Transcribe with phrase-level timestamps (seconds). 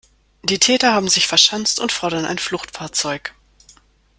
[0.41, 3.35] Die Täter haben sich verschanzt und fordern ein Fluchtfahrzeug.